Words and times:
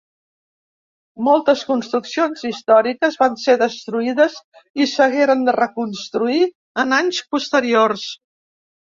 Moltes 1.25 1.59
construccions 1.71 2.45
històriques 2.49 3.17
van 3.23 3.35
ser 3.43 3.55
destruïdes 3.61 4.37
i 4.85 4.87
s'hagueren 4.93 5.43
de 5.49 5.55
reconstruir 5.57 6.39
en 6.85 6.97
anys 7.01 7.21
posteriors. 7.37 8.07